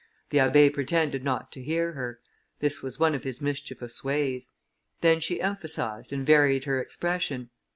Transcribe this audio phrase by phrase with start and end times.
[0.31, 2.21] The Abbé pretended not to hear her;
[2.57, 4.47] this was one of his mischievous ways;
[5.01, 7.51] then she emphasized, and varied her expression.